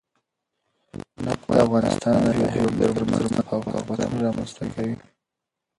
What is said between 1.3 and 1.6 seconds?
د